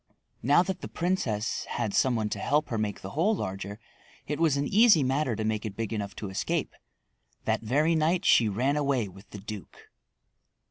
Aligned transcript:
Now 0.41 0.63
that 0.63 0.81
the 0.81 0.87
princess 0.87 1.65
had 1.65 1.93
some 1.93 2.15
one 2.15 2.27
to 2.29 2.39
help 2.39 2.69
her 2.69 2.79
make 2.79 3.01
the 3.03 3.11
hole 3.11 3.35
larger 3.35 3.79
it 4.25 4.39
was 4.39 4.57
an 4.57 4.67
easy 4.67 5.03
matter 5.03 5.35
to 5.35 5.45
make 5.45 5.63
it 5.63 5.75
big 5.77 5.93
enough 5.93 6.15
to 6.15 6.29
escape. 6.31 6.73
That 7.45 7.61
very 7.61 7.93
night 7.93 8.25
she 8.25 8.49
ran 8.49 8.77
away 8.77 9.07
with 9.07 9.29
the 9.29 9.37
duke. 9.37 9.91